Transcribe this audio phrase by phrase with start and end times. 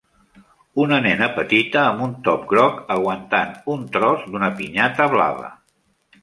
[0.83, 5.55] Una nena petita amb un top groc aguantant un tros d'una pinyata blava.